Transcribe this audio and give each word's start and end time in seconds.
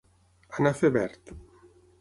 Anar 0.59 0.71
a 0.75 0.79
fer 0.79 0.91
verd. 0.97 1.35